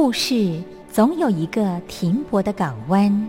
[0.00, 3.28] 故事总有一个停泊的港湾。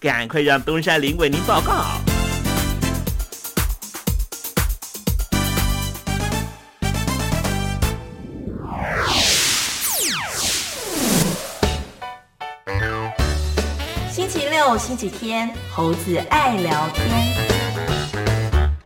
[0.00, 1.84] 赶快让东山林为您报告。
[14.10, 17.06] 星期六、星期天，猴子爱聊天。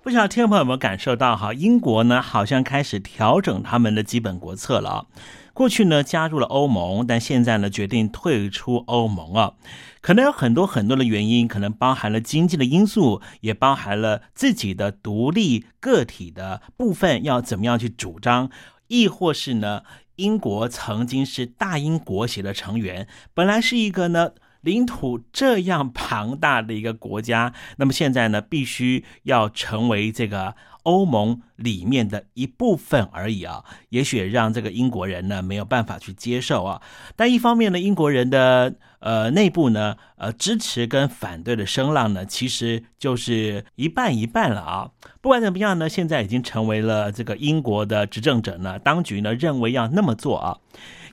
[0.03, 1.55] 不知道听众朋友有没有感受到哈？
[1.55, 5.05] 英国呢，好像开始调整他们的基本国策了啊。
[5.55, 9.55] 过去呢加入了欧盟，但现在呢决定退出欧盟啊。
[10.03, 18.51] 可能有很多很多的原因，可能包含了经济的因素，也包含了自己的独立个体的部分要怎么样去主张，
[18.89, 19.85] 亦或是呢，
[20.17, 24.33] 英国曾经是大英国协的成员，本来是一个呢。
[24.65, 33.63] 领土这样庞大的一个国家，那么现在呢，必须要成为这个欧盟里面的一部分而已啊。
[33.91, 36.81] 也许让这个英国人呢没有办法去接受啊。
[37.15, 44.91] 但一方面呢，英国人的呃内部呢，呃支持跟反对的声浪呢，其实就是一半一半了啊。
[45.21, 50.59] 不管怎么样呢，现在已经成为了这个英国的执政者呢，当局呢认为要那么做啊。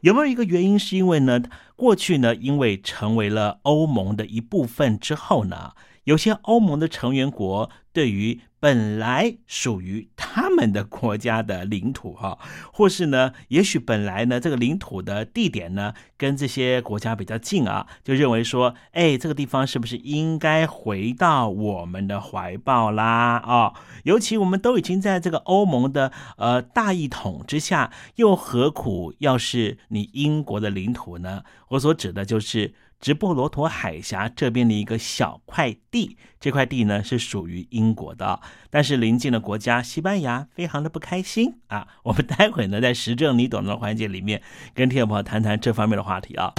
[0.02, 0.80] 有没有一个原因？
[0.80, 1.40] 是因为呢，
[1.76, 5.74] 过去呢，因为成为了欧盟的一部分之后呢，
[6.06, 8.42] 有些欧盟的成员国对于。
[8.62, 12.38] 本来属于他们的国家的领土哈，
[12.72, 23.38] 或是呢，也许本来呢这个领土的地点呢跟这些国家比较近啊，就认为说，哎，这个地方是不是应该回到我们的怀抱啦？
[23.38, 31.42] 啊，尤其我们都已经在这个欧盟的呃大一统之下，又何苦要是你英国的领土呢？
[31.70, 32.76] 我所指的就是。
[33.02, 38.40] 直布罗陀海峡这边的一个小块地，这块地呢是属于英国的，
[38.70, 41.88] 但是邻近的国家西班牙非常的不开心啊。
[42.04, 44.44] 我们待会呢在时政你懂的环节里面，
[44.76, 46.54] 跟听众朋友谈谈这方面的话题啊。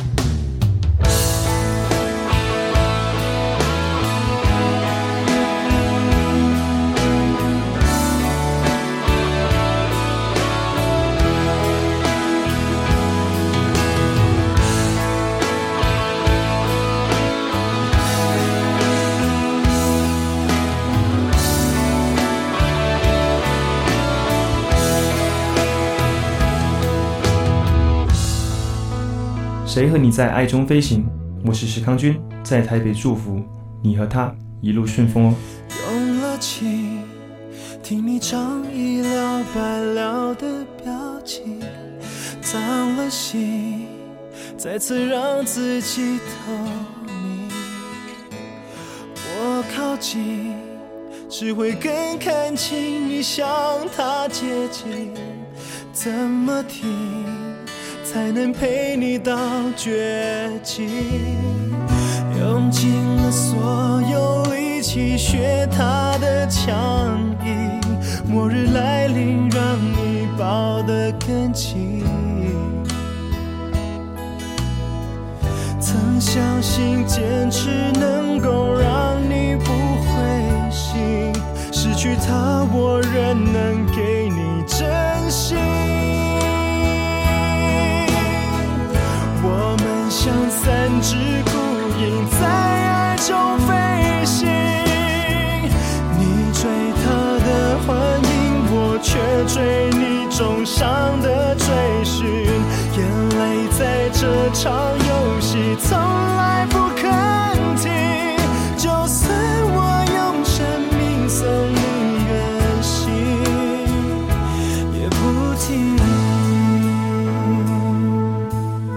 [29.73, 31.03] 谁和你在爱中飞行？
[31.47, 33.43] 我是石康君，在台北祝福
[33.83, 34.31] 你和他
[34.61, 35.35] 一路顺风哦。
[35.87, 37.01] 用了情，
[37.83, 40.93] 听你唱一了百了的表
[41.25, 41.59] 情，
[42.43, 43.87] 脏了心，
[44.59, 46.53] 再次让自己透
[47.07, 47.49] 明。
[49.39, 50.53] 我靠近，
[51.31, 53.49] 只会更看清你向
[53.97, 55.15] 他接近，
[55.95, 57.42] 怎么停？
[58.13, 59.35] 才能陪你到
[59.75, 60.87] 绝境，
[62.39, 67.81] 用尽了所有力气学他的强硬，
[68.29, 72.05] 末日来临让你抱得更紧。
[75.81, 79.73] 曾相信坚持能够让你不
[80.05, 81.33] 灰心，
[81.73, 84.22] 失去他我仍能给
[99.13, 101.67] 却追你重伤的追
[102.03, 102.25] 寻。
[102.97, 107.13] 眼泪在这场游戏从来不肯
[107.77, 107.93] 停，
[108.79, 109.31] 就算
[109.75, 109.77] 我
[110.15, 110.65] 用生
[110.97, 112.33] 命送你远
[112.81, 113.13] 行，
[114.99, 115.69] 也不停。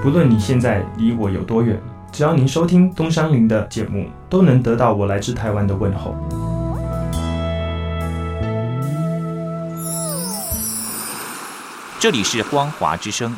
[0.01, 1.77] 不论你现在离我有多远，
[2.13, 6.15] 只要您收听东山林的节目，都能得到我来自台湾的问候。
[11.99, 13.35] 这里是光华之声。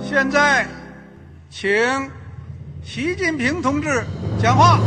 [0.00, 0.66] 现在。
[1.58, 1.70] 请
[2.84, 4.04] 习近平同志
[4.38, 4.78] 讲话。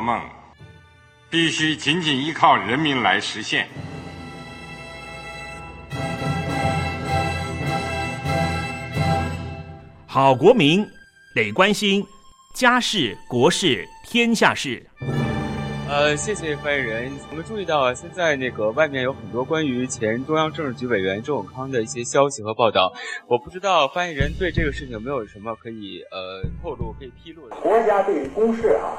[0.00, 0.20] 梦
[1.28, 3.68] 必须紧紧依靠人民来实现。
[10.06, 10.84] 好国民
[11.36, 12.04] 得关心
[12.52, 14.84] 家事、国事、天下事。
[15.88, 17.12] 呃，谢谢发言人。
[17.30, 22.92] 我们注意到啊，现在那个外面有很多关于前中央政治局委员周永康的一些消息和报道。
[23.26, 27.56] 我不知道发言人对这个事情有没有什么可以呃透露、可以披露的。
[27.56, 28.98] 国家对于公事啊，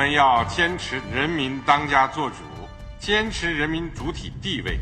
[0.00, 2.36] 们要坚持人民当家作主，
[2.98, 4.80] 坚持人民主体地位。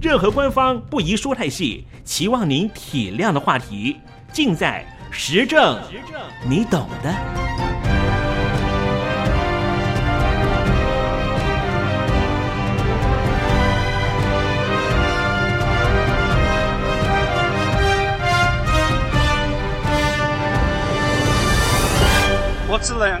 [0.00, 4.00] 任何官方不宜说太细，期望您体谅的话题，
[4.32, 5.76] 尽在实证，
[6.48, 7.12] 你懂的。
[22.72, 23.20] 我只能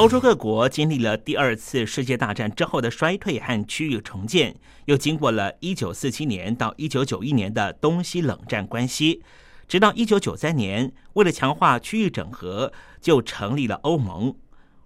[0.00, 9.22] 欧洲各国经历了第二次世界大战之后的衰退和区域重建，又经过了1947年到1991年的东西冷战关系，
[9.68, 14.34] 直到1993年，为了强化区域整合，就成立了欧盟。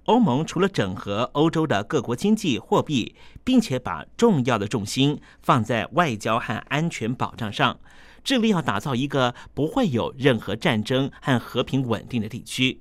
[0.06, 7.78] 欧盟除了整合欧洲的各国经济、货币，并且把重要的重心放在外交和安全保障上，
[8.24, 12.80] 致力要打造一个不会有任何战争和和平稳定的地区。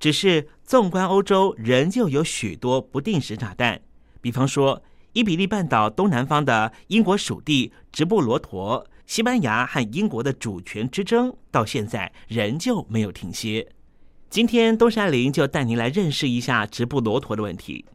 [0.00, 3.80] 只是纵观欧洲，仍旧有许多不定时炸弹。
[4.20, 4.82] 比方说，
[5.14, 13.66] 伊比利半岛东南方的英国属地直布罗陀，西班牙和英国的主权之争到现在仍旧没有停歇。
[14.28, 17.86] 今天，东山林就带您来认识一下直布罗陀的问题。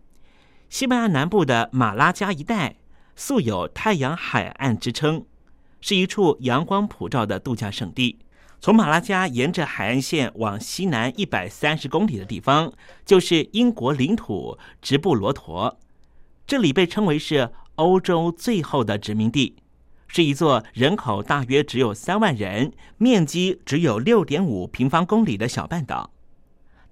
[0.68, 2.78] 西班牙南部的马拉加一带
[3.16, 5.24] 素有“太阳海岸”之称，
[5.80, 8.18] 是一处阳光普照的度假胜地。
[8.64, 12.72] 从马拉加沿着海岸线往西南一百三十公里的地方，
[13.04, 15.78] 就是英国领土直布罗陀。
[16.48, 19.58] 这里被称为是欧洲最后的殖民地，
[20.08, 26.12] 是一座人口大约只有三万人、面积只有六点五平方公里的小半岛。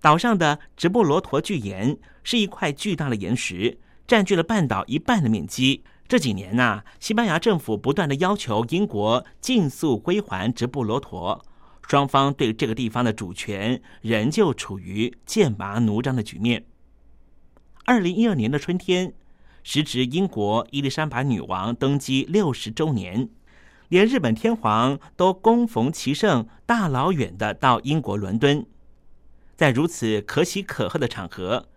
[0.02, 5.86] 岛上的直布罗陀巨岩是一块巨大的岩石，占据了半岛一半的面积。
[6.10, 11.46] 这几年呐，西班牙政府不断的要求英国尽速归还直布罗陀。
[11.92, 16.64] 双方对这个地方的主权仍旧处于剑拔弩张的局面。
[17.84, 19.12] 二零一二年的春天，
[19.62, 23.28] 时值英国伊丽莎白女王登基六十周年，
[23.90, 28.66] 连日本天皇都恭逢其盛，大老远的到英国伦敦。
[29.58, 31.68] 在如此可喜可贺的场合，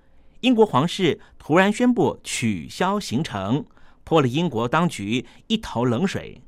[0.42, 3.66] 英国皇室突然宣布取消行程，
[4.04, 6.40] 泼了英国当局一头冷水。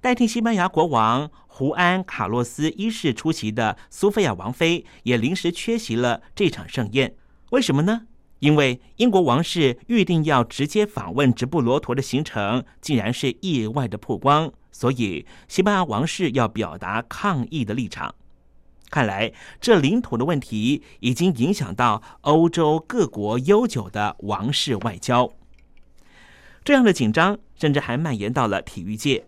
[0.00, 7.14] 代替西班牙国王胡安·卡洛斯一世出席的苏菲亚王妃也临时缺席了这场盛宴。
[7.50, 8.06] 为什么呢？
[8.38, 18.14] 因为英国王室预定要直接访问直布罗陀的行程，竟然是意外的曝光，所以西班牙王室要表达抗议的立场。
[18.88, 19.30] 看来，
[19.60, 25.30] 这领土的问题已经影响到欧洲各国悠久的王室外交。
[26.64, 29.26] 这样的紧张，甚至还蔓延到了体育界。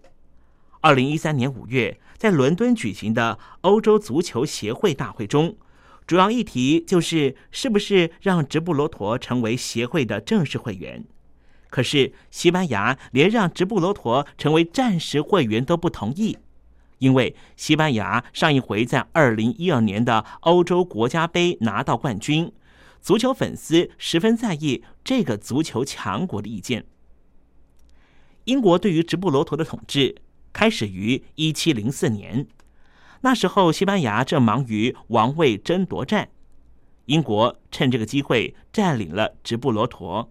[0.82, 5.56] 二零一三年五月，在伦敦举行的欧洲足球协会大会中，
[6.08, 11.04] 主要议题就是是不是让直布罗陀成为协会的正式会员。
[11.70, 16.36] 可是，西班牙连让直布罗陀成为暂时会员都不同意，
[16.98, 22.52] 因为西班牙上一回在二零一二年的欧洲国家杯拿到冠军，
[23.00, 26.84] 足球粉丝十分在意这个足球强国的意见。
[28.46, 30.16] 英国对于直布罗陀的统治。
[30.52, 32.46] 开始于一七零四年，
[33.22, 36.28] 那时候西班牙正忙于王位争夺战。
[37.06, 40.30] 英国趁这个机会占领了直布罗陀。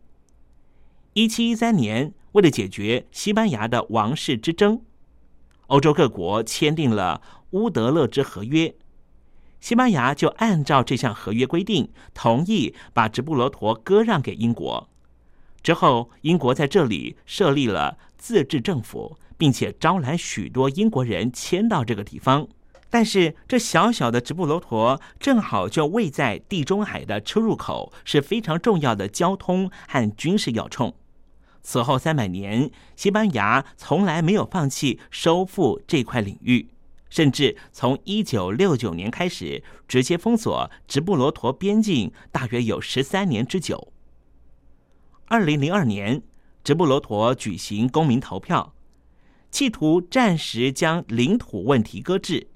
[1.14, 4.82] 一七一三年，为了解决西班牙的王室之争，
[5.68, 8.74] 欧洲各国签订了乌德勒支合约。
[9.60, 14.90] 西班牙就按照这项合约规定，同意把直布罗陀割让给英国。
[15.62, 22.48] 之后，英国在这里设立了自治政府，并且招揽许多英国人迁到这个地方。
[22.92, 30.94] 但是，这小小的直布罗陀正好就位在地中海的出入口，是非常重要的交通和军事要冲。
[31.64, 36.68] 此后三百年，西班牙从来没有放弃收复这块领域。
[37.10, 43.92] 甚至从一九六九年开始，直接封锁直布罗陀边境，大约有十三年之久。
[45.26, 46.22] 二零零二年，
[46.64, 48.74] 直布罗陀举行公民投票，
[49.52, 52.48] 企图暂时将领土问题搁置。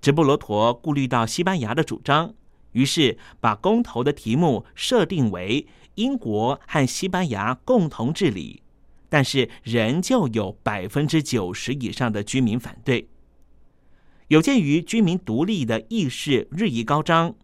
[0.00, 2.34] 直布罗陀顾虑到西班牙的主张，
[2.72, 8.62] 于是把公投的题目设定为英国和西班牙共同治理，
[9.08, 13.08] 但是仍旧有百分之九十以上的居民反对。
[14.28, 17.34] 有鉴于居民独立的意识日益高涨，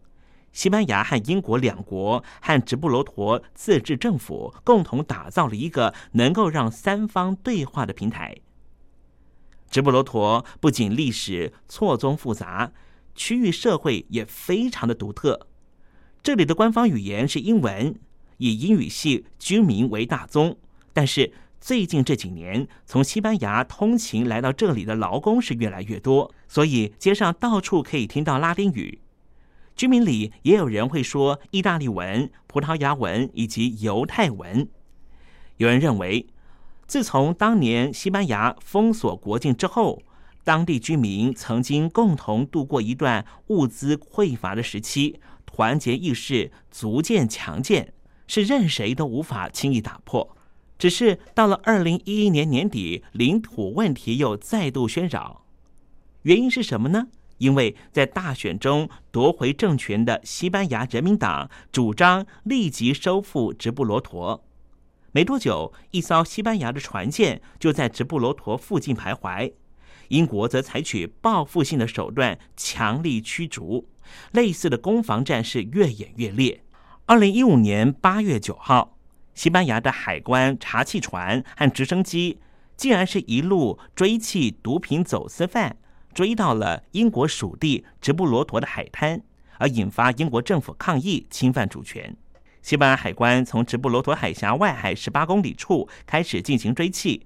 [0.51, 8.35] 西班牙和英国两国和直布罗陀自治政府共同打造了一个能够让三方对话的平台。
[9.69, 12.71] 直布罗陀不仅历史错综复杂，
[13.13, 15.47] 区域社会也非常的独特。
[16.23, 17.99] 这里的官方语言是英文，
[18.37, 20.57] 以英语系居民为大宗，
[20.93, 21.33] 但是。
[21.61, 28.99] 最近这几年，从西班牙通勤来到这里的劳工是越来越多，所以街上到处可以听到拉丁语。
[29.75, 34.67] 居民里也有人会说意大利文、葡萄牙文以及犹太文。
[35.57, 36.27] 有人认为，
[36.87, 40.01] 自从当年西班牙封锁国境之后，
[40.43, 47.93] 当地居民曾经共同度过一段物资匮乏的时期，团结意识逐渐强健，
[48.27, 50.37] 是任谁都无法轻易打破。
[50.77, 55.45] 只是到了二零一一年年底，领土问题又再度喧扰。
[56.21, 57.07] 原因是什么呢？
[57.37, 64.43] 因为在大选中夺回政权的西班牙人民党主张立即收复直布罗陀。
[65.15, 69.53] 没多久，一艘西班牙的船舰就在直布罗陀附近徘徊，
[70.09, 73.87] 英国则采取报复性的手段强力驱逐。
[74.33, 76.65] 类似的攻防战是越演越烈。
[77.05, 78.97] 二零一五年八月九号。
[79.33, 82.39] 西班牙的海关查气船和直升机，
[82.75, 85.77] 竟然是一路追缉毒品走私犯，
[86.13, 89.21] 追到了英国属地直布罗陀的海滩，
[89.59, 92.17] 而引发英国政府抗议侵犯主权。
[92.65, 97.21] 西班牙海关从直布罗陀海峡外海十八公里处开始进行追缉，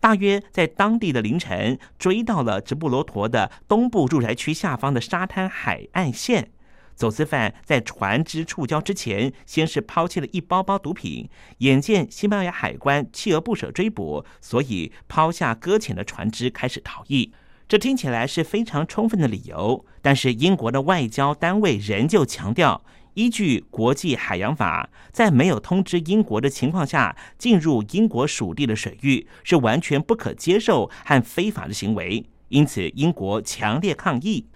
[0.00, 6.50] 大约在当地的凌晨追到了直布罗陀的东部住宅区下方的沙滩海岸线。
[6.96, 11.30] 走私犯在船只触礁之前，先是抛弃了一包包毒品。
[11.58, 17.32] 眼见西班牙海关锲而不舍追捕，所以抛下搁浅的船只开始逃逸。
[17.68, 32.24] 这听起来是非常充分的理由，但是英国的外交单位仍旧强调，依据国际海洋法，在没有通知英国的情况下进入英国属地的水域是完全不可接受和非法的行为。
[32.48, 34.46] 因此，英国强烈抗议。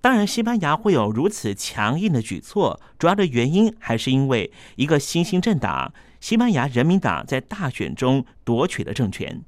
[0.00, 9.42] 当然，西班牙会有如此强硬的举措，主要的原因还是因为一个新兴政党——西班牙人民党在大选中夺取了政权。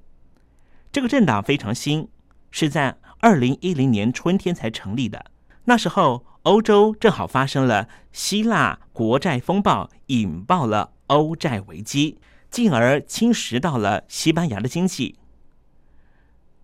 [0.91, 2.09] 这个政党非常新，
[2.51, 5.27] 是在二零一零年春天才成立的。
[5.67, 12.19] 那时候，欧洲正好发生了希腊国债风暴，引爆了欧债危机，
[12.51, 15.17] 进而侵蚀到了西班牙的经济。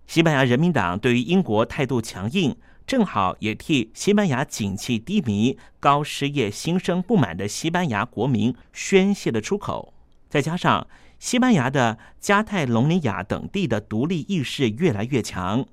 [0.06, 2.56] 西班牙人民党对于英国态度强硬。
[2.86, 9.94] 正好也替西班牙景气低迷、高失业、心生不满的西班牙国民宣泄了出口。
[10.28, 10.86] 再加上
[11.18, 15.64] 西班牙的加泰隆尼亚等地的独立意识越来越强，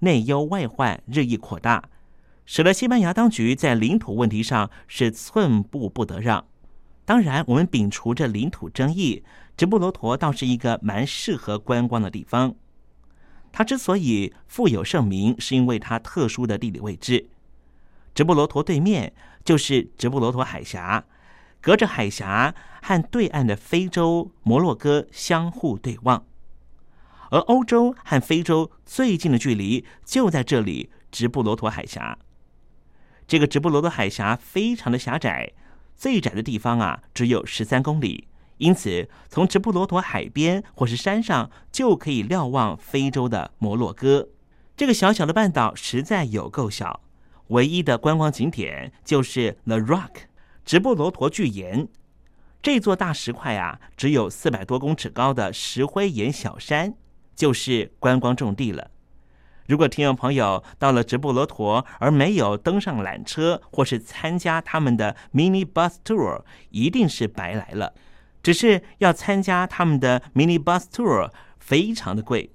[0.00, 1.88] 内忧外患日益扩大，
[2.46, 6.46] 使得西班牙当局在领土问题上是寸步不得让。
[7.04, 9.22] 当然，我们摒除这领土争议，
[9.56, 12.54] 直布罗陀倒是一个蛮适合观光的地方。
[13.52, 17.28] 它之所以富有盛名，是因为它特殊的地理位置。
[18.14, 19.12] 直布罗陀对面
[19.44, 21.04] 就是直布罗陀海峡，
[21.60, 26.24] 隔着海峡和对岸的非洲摩洛哥相互对望，
[27.30, 32.18] 而欧洲和非洲最近的距离就在这里——直布罗陀海峡。
[33.26, 35.52] 这个直布罗陀海峡非常的狭窄，
[35.96, 38.28] 最窄的地方啊只有十三公里。
[38.58, 44.28] 因此，从直布罗陀海边或是山上就可以瞭望非洲的摩洛哥。
[44.76, 47.02] 这个小小的半岛实在有够小，
[47.48, 50.10] 唯一的观光景点就是 The Rock，
[50.64, 51.88] 直布罗陀巨岩。
[52.62, 56.94] 这座大石块啊，只有四百多公尺高的石灰岩小山，
[57.34, 58.90] 就是观光重地了。
[59.66, 67.92] 如果听众朋友到了直布罗陀而没有登上缆车或是参加他们的 mini bus tour，一定是白来了。
[68.42, 72.52] 只是要参加他们的 mini bus tour，非常的贵。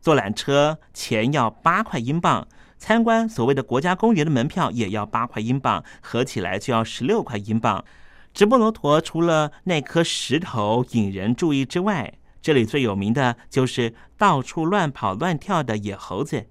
[0.00, 2.46] 坐缆车钱要八块英镑，
[2.78, 7.84] 参观所谓的国家公园的门票也要八块英镑，合起来就要十六块英镑。
[8.32, 16.46] 直布罗陀除了那颗石头引人注意之外，这里最有名的就是到处乱跑乱跳的野猴子。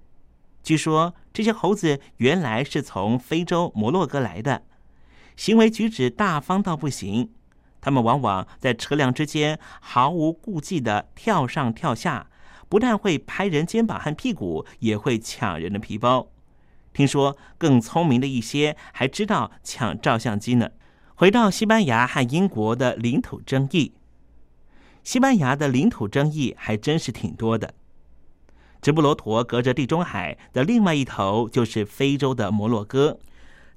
[0.62, 4.62] 据说这些猴子原来是从非洲摩洛哥来的，
[5.36, 7.30] 行为举止大方到不行。
[7.80, 12.26] 他们往往在车辆之间毫无顾忌地跳上跳下，
[12.68, 16.28] 不但会拍人肩膀和屁股，也会抢人的皮包。
[16.92, 20.70] 听说更聪明的一些还知道抢照相机呢。
[21.14, 23.92] 回到西班牙和英国的领土争议。
[25.08, 27.72] 西班牙的领土争议还真是挺多的。
[28.82, 33.18] 直布罗陀隔着地中海的另外一头就是非洲的摩洛哥，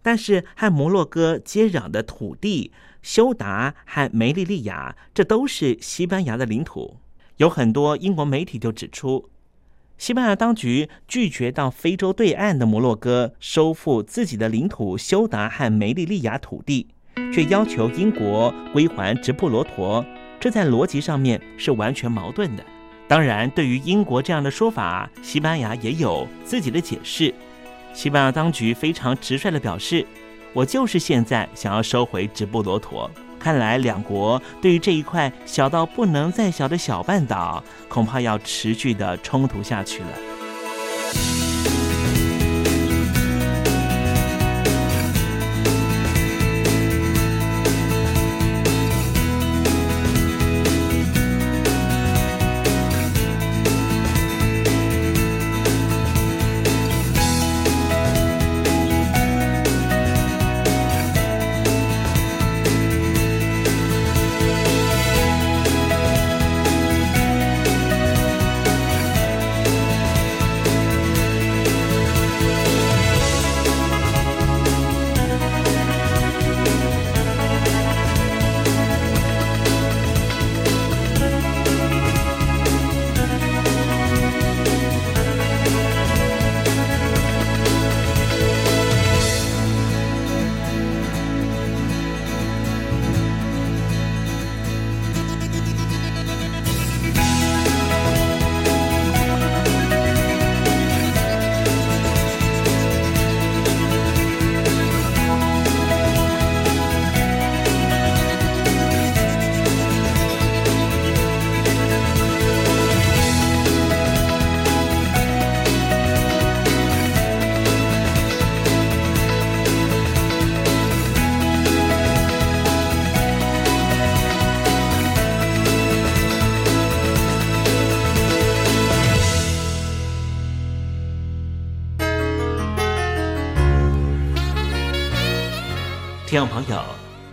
[0.01, 6.97] 但是和摩洛哥接壤的土地休达和梅利利亚，这都是西班牙的领土。
[7.37, 9.29] 有很多英国媒体就指出，
[9.97, 16.89] 西班牙当局拒绝到非洲对岸的摩洛哥收复自己的领土休达和梅利利亚土地，
[17.33, 20.05] 却要求英国归还直布罗陀。
[20.41, 22.63] 这在逻辑上面是完全矛盾的。
[23.07, 27.31] 当然，对于英国这样的说法，西班牙也有自己的解释。
[27.93, 30.03] 西班牙当局非常直率地表示
[30.51, 41.50] ：“我就是现在想要收回直布罗陀。”看来，两国对于这一块小到不能再小的小半岛，恐怕要持续的冲突下去了。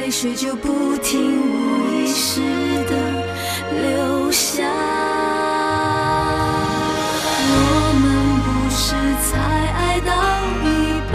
[0.00, 2.40] 泪水就不停无意识
[2.84, 2.96] 的
[3.70, 4.64] 流下。
[7.52, 7.54] 我
[8.00, 8.04] 们
[8.46, 8.94] 不是
[9.28, 9.28] 才
[9.76, 10.10] 爱到
[10.64, 10.66] 一
[11.12, 11.14] 半，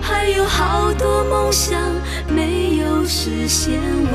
[0.00, 1.76] 还有好多梦想
[2.28, 3.80] 没有实现
[4.12, 4.14] 完。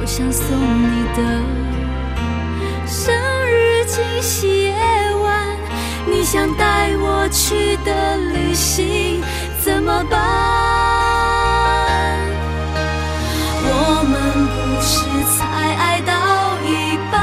[0.00, 1.18] 我想送你的
[2.86, 3.14] 生
[3.46, 4.93] 日惊喜夜晚，
[6.14, 9.20] 你想带我去的旅行
[9.60, 10.16] 怎么办？
[13.66, 14.94] 我们不是
[15.36, 16.12] 才爱到
[16.62, 17.18] 一半，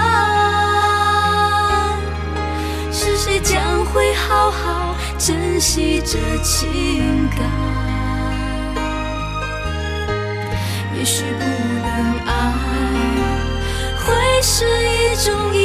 [2.92, 7.40] 是谁将会好好珍惜这情感？
[10.98, 12.30] 也许不能爱，
[14.06, 15.56] 会是一种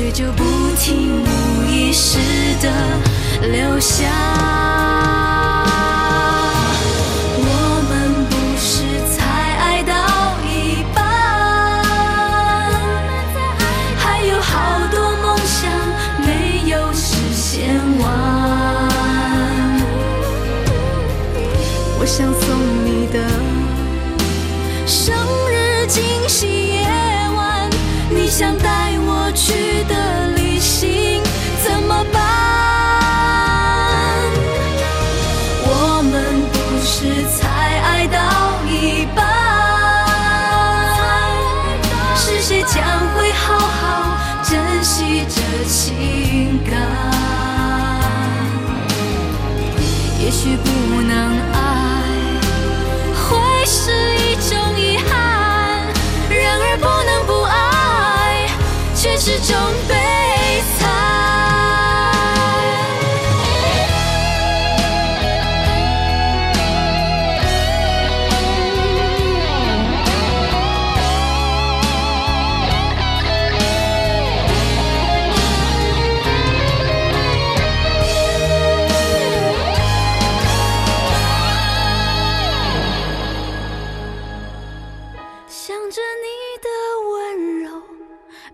[0.00, 0.44] 却就不
[0.78, 2.18] 停无意识
[2.62, 4.59] 的留下。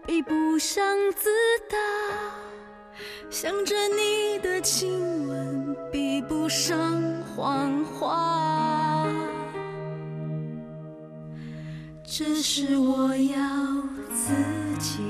[0.07, 0.85] 比不上
[1.16, 1.29] 自
[1.69, 1.77] 大；
[3.29, 9.12] 想着你的亲吻，比不上谎话。
[12.05, 13.38] 这是我要
[14.14, 14.33] 自
[14.79, 15.01] 己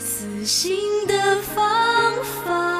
[0.00, 2.12] 死心的方
[2.44, 2.79] 法，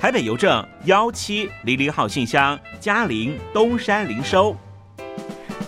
[0.00, 4.56] 台北邮政幺七零零号信箱，嘉陵东山零收。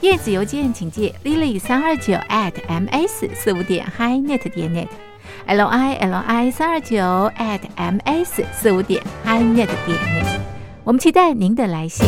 [0.00, 6.96] 电子邮件请寄 lily 三二九 at ms 四五点 hi.net 点 net，l i l i 三二九
[7.36, 10.40] at ms 四五点 hi.net 点 net，
[10.82, 12.06] 我们期待您的来信。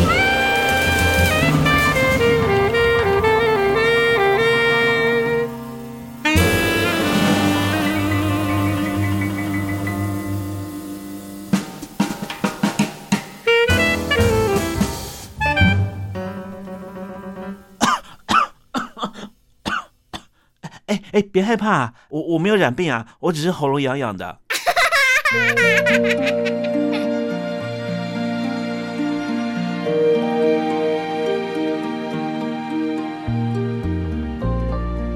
[21.15, 24.37] 哎，别害怕，我我没有染病啊，我只是喉咙痒痒的。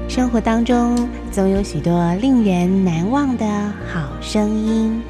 [0.08, 3.44] 生活当中总有许多令人难忘的
[3.92, 5.02] 好声音。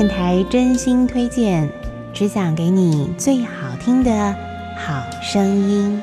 [0.00, 1.68] 电台真心推荐，
[2.14, 4.34] 只想给你最好听的
[4.74, 6.02] 好声音。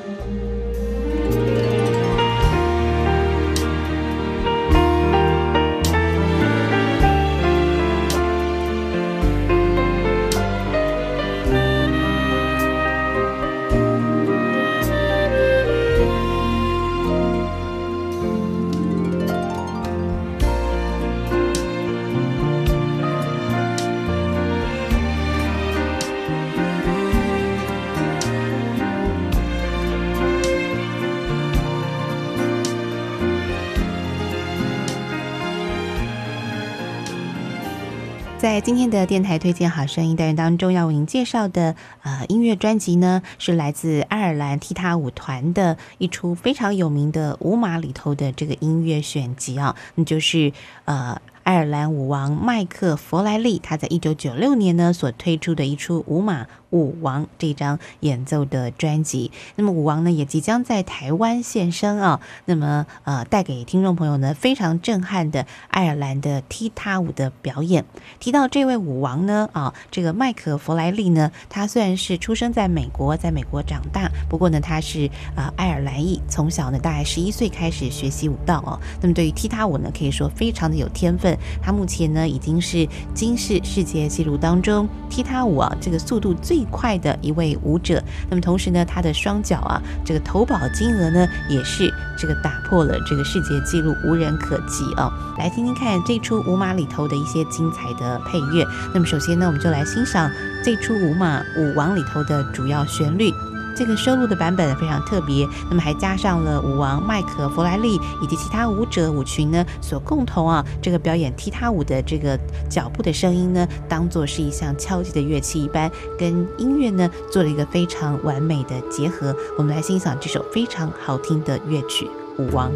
[38.67, 50.51] 今天的电台推荐好声音单元当中，要为您介绍的呃音乐专辑呢，是来自爱尔兰踢踏舞团的一出非常有名的舞马里头的这个音乐选集啊，那就是
[50.83, 51.17] 呃。
[51.43, 59.31] 爱尔兰舞王麦克弗莱利，他在一九九六年呢所推出的一出《舞马舞王》这张演奏的专辑。
[59.55, 62.19] 那么舞王呢也即将在台湾现身啊。
[62.45, 67.85] 那么呃，带给听众朋友呢非常震撼的爱尔兰的踢踏舞的表演。
[68.19, 78.79] 提到这位舞王呢啊，这个麦克弗莱利呢，他虽然是出生在美国，在美国长大，不过呢他是啊爱尔兰裔，从小呢大概十一岁开始学习舞蹈哦。
[79.01, 81.37] 那么对于踢踏舞呢，可以说非常的有天分。
[81.61, 88.01] 他目前呢已经是金世世界纪录当中踢踏舞啊这个速度最最快的一位舞者。
[88.29, 95.07] 那么同时呢，他的双脚啊这个投保金额呢也是这个打破了这个世界纪录，无人可及啊！
[95.37, 98.65] 来听听看这出舞马里头的一些精彩的配乐。
[98.91, 100.31] 那么首先呢，我们就来欣赏
[100.65, 103.31] 这出舞马舞王里头的主要旋律。
[103.77, 119.35] 这个收录的版本非常特别，那么还加上了舞王麦克弗莱利以及其他舞者舞群呢所共同啊这个表演踢踏舞的这个脚步的声音呢，当做是一项敲击的乐器一般，跟音乐呢做了一个非常完美的结合。
[119.57, 122.09] 我们来欣赏这首非常好听的乐曲
[122.41, 122.71] 《舞王》。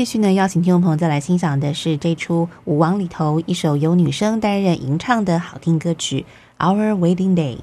[0.00, 6.24] 继续呢，邀请听众朋友再来欣赏的是这出《舞王》里头一首由女生担任吟唱的好听歌曲
[6.66, 7.56] 《Our Wedding Day》。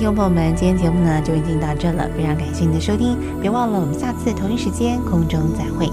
[0.00, 5.92] 听众朋友们，今天节目呢就已经到这了，非常感谢您的收听，别忘了我们下次同一时间空中再会。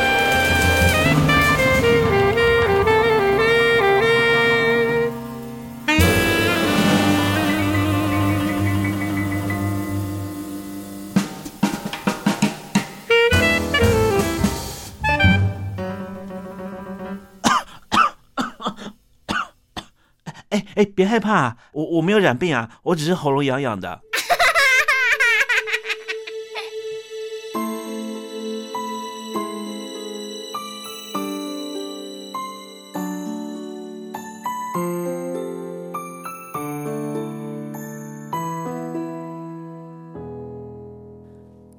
[20.85, 24.01] 别害怕，我我没有染病啊，我只是喉咙痒痒的。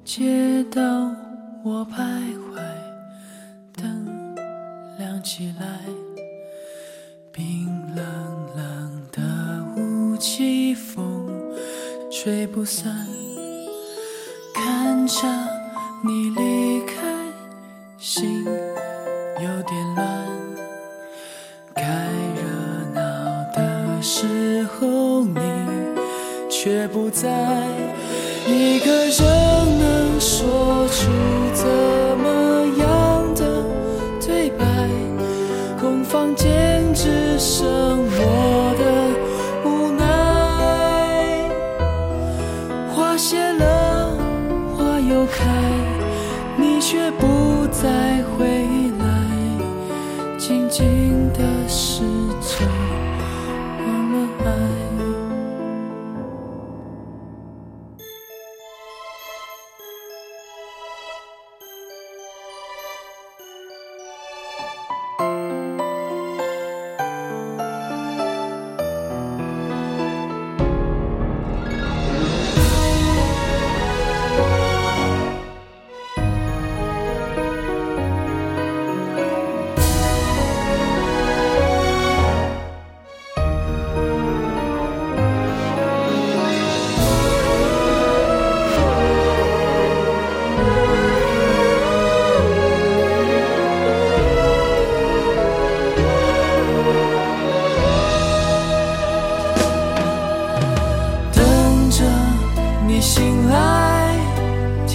[0.05, 0.81] 街道
[1.63, 2.61] 我徘徊，
[3.75, 4.35] 灯
[4.99, 5.65] 亮起来，
[12.23, 13.05] 吹不散。
[14.53, 15.27] 看着
[16.05, 16.72] 你离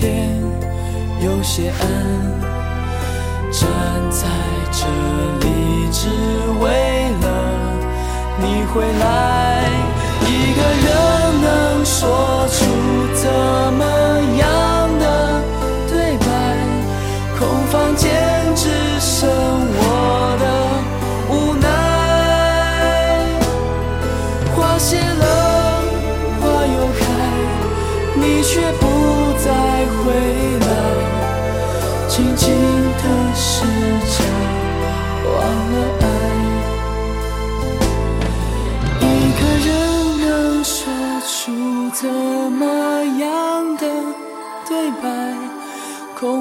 [0.00, 0.40] 天
[1.20, 1.80] 有些暗，
[3.50, 3.68] 站
[4.12, 4.28] 在
[4.70, 4.86] 这
[5.40, 6.08] 里只
[6.60, 6.64] 为
[7.20, 7.26] 了
[8.40, 9.68] 你回来。
[10.22, 10.88] 一个人
[11.42, 12.64] 能说出
[13.12, 13.26] 怎
[13.74, 13.82] 么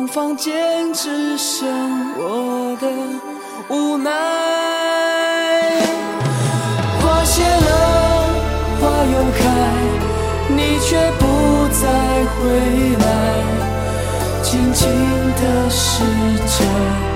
[0.07, 1.67] 房间只剩
[2.17, 2.87] 我的
[3.69, 4.11] 无奈。
[7.01, 8.29] 花谢了，
[8.79, 9.41] 花又开，
[10.49, 11.21] 你却不
[11.73, 11.81] 再
[12.33, 12.35] 回
[12.99, 13.05] 来。
[14.41, 14.87] 静静
[15.35, 16.03] 的试
[16.45, 17.06] 着。